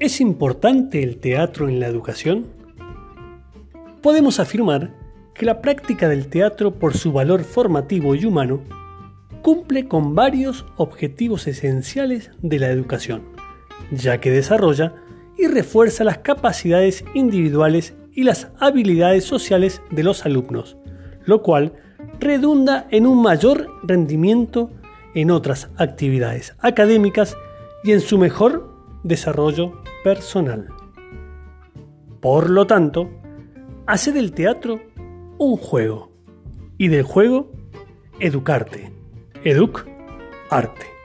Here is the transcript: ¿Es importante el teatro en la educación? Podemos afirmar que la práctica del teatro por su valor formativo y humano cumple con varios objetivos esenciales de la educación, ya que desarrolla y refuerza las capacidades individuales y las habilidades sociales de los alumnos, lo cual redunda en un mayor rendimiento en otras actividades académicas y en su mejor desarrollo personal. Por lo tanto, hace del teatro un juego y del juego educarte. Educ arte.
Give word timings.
¿Es 0.00 0.20
importante 0.20 1.02
el 1.02 1.18
teatro 1.18 1.68
en 1.68 1.80
la 1.80 1.88
educación? 1.88 2.46
Podemos 4.00 4.38
afirmar 4.38 4.94
que 5.34 5.44
la 5.44 5.60
práctica 5.60 6.08
del 6.08 6.28
teatro 6.28 6.70
por 6.70 6.96
su 6.96 7.10
valor 7.10 7.42
formativo 7.42 8.14
y 8.14 8.24
humano 8.24 8.60
cumple 9.42 9.88
con 9.88 10.14
varios 10.14 10.64
objetivos 10.76 11.48
esenciales 11.48 12.30
de 12.42 12.60
la 12.60 12.68
educación, 12.70 13.22
ya 13.90 14.20
que 14.20 14.30
desarrolla 14.30 14.94
y 15.36 15.48
refuerza 15.48 16.04
las 16.04 16.18
capacidades 16.18 17.04
individuales 17.14 17.96
y 18.12 18.22
las 18.22 18.52
habilidades 18.60 19.24
sociales 19.24 19.82
de 19.90 20.04
los 20.04 20.24
alumnos, 20.24 20.76
lo 21.24 21.42
cual 21.42 21.72
redunda 22.20 22.86
en 22.92 23.04
un 23.04 23.20
mayor 23.20 23.66
rendimiento 23.82 24.70
en 25.16 25.32
otras 25.32 25.70
actividades 25.76 26.54
académicas 26.60 27.36
y 27.82 27.90
en 27.90 28.00
su 28.00 28.16
mejor 28.16 28.78
desarrollo 29.02 29.72
personal. 30.02 30.68
Por 32.20 32.50
lo 32.50 32.66
tanto, 32.66 33.08
hace 33.86 34.12
del 34.12 34.32
teatro 34.32 34.80
un 35.38 35.56
juego 35.56 36.10
y 36.76 36.88
del 36.88 37.02
juego 37.02 37.50
educarte. 38.20 38.92
Educ 39.44 39.86
arte. 40.50 40.97